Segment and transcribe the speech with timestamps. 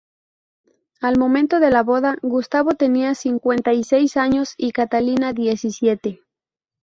[0.99, 6.21] Al momento de la boda, Gustavo tenía cincuenta y seis años y Catalina diecisiete.